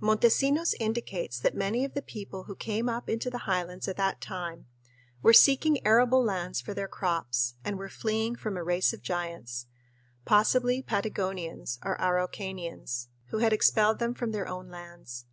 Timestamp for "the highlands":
3.30-3.86